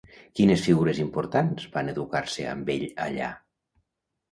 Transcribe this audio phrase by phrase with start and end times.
[0.37, 3.31] Quines figures importants van educar-se amb ell allà?